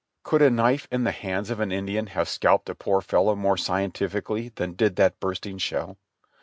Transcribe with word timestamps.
Could 0.23 0.41
a 0.41 0.49
knife 0.49 0.87
in 0.91 1.03
the 1.03 1.11
hands 1.11 1.51
of 1.51 1.59
an 1.59 1.71
Indian 1.71 2.07
have 2.07 2.27
scalped 2.27 2.67
a 2.69 2.73
poor 2.73 3.01
fellow 3.01 3.35
more 3.35 3.55
scientifically 3.55 4.49
than 4.49 4.73
did 4.73 4.95
that 4.95 5.19
bursting 5.19 5.59
shell? 5.59 5.99